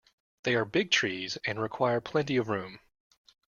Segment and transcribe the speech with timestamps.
[0.41, 2.79] They are big trees and require plenty of room.